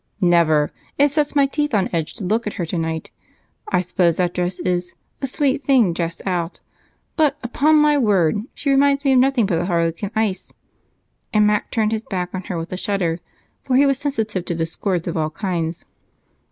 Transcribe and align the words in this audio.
"Never! 0.19 0.73
It 0.97 1.11
sets 1.11 1.35
my 1.35 1.45
teeth 1.45 1.75
on 1.75 1.87
edge 1.93 2.15
to 2.15 2.23
look 2.25 2.47
at 2.47 2.53
her 2.53 2.65
tonight. 2.65 3.11
I 3.71 3.81
suppose 3.81 4.17
that 4.17 4.33
dress 4.33 4.59
is 4.59 4.95
'a 5.21 5.27
sweet 5.27 5.61
thing 5.63 5.93
just 5.93 6.23
out,' 6.25 6.59
but 7.15 7.37
upon 7.43 7.75
my 7.75 7.99
word 7.99 8.39
she 8.55 8.71
reminds 8.71 9.05
me 9.05 9.11
of 9.13 9.19
nothing 9.19 9.45
but 9.45 9.59
a 9.59 9.65
Harlequin 9.65 10.09
ice," 10.15 10.51
and 11.31 11.45
Mac 11.45 11.69
turned 11.69 11.91
his 11.91 12.01
back 12.01 12.33
on 12.33 12.41
her 12.45 12.57
with 12.57 12.73
a 12.73 12.77
shudder, 12.77 13.19
for 13.61 13.75
he 13.75 13.85
was 13.85 13.99
sensitive 13.99 14.43
to 14.45 14.55
discords 14.55 15.07
of 15.07 15.17
all 15.17 15.29
kinds. 15.29 15.85